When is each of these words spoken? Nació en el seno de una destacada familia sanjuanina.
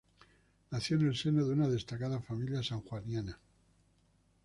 Nació 0.71 0.97
en 0.97 1.09
el 1.09 1.15
seno 1.15 1.45
de 1.45 1.53
una 1.53 1.67
destacada 1.67 2.19
familia 2.19 2.63
sanjuanina. 2.63 3.37